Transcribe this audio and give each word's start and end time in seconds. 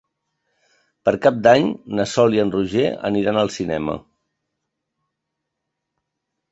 Per 1.07 1.11
Cap 1.25 1.37
d'Any 1.47 1.67
na 1.99 2.07
Sol 2.13 2.37
i 2.39 2.41
en 2.45 2.53
Roger 2.57 2.87
aniran 3.11 3.41
al 3.43 3.53
cinema. 3.59 3.99